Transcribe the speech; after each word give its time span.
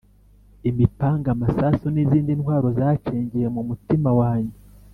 'imipanga, 0.63 1.27
amasasu, 1.35 1.85
n'izindi 1.91 2.31
ntwaro 2.39 2.67
zacengeye 2.79 3.47
mu 3.55 3.61
mutima 3.69 4.09
wanjye. 4.19 4.57